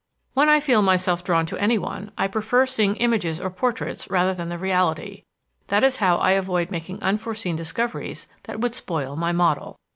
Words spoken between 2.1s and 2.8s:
I prefer